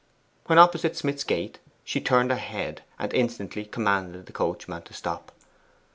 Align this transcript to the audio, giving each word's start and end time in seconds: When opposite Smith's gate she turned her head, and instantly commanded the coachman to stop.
When 0.47 0.57
opposite 0.57 0.97
Smith's 0.97 1.23
gate 1.23 1.59
she 1.83 2.01
turned 2.01 2.31
her 2.31 2.37
head, 2.37 2.81
and 2.97 3.13
instantly 3.13 3.65
commanded 3.65 4.25
the 4.25 4.33
coachman 4.33 4.81
to 4.81 4.95
stop. 4.95 5.31